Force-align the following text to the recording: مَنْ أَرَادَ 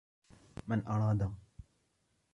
مَنْ 0.67 0.83
أَرَادَ 0.87 1.31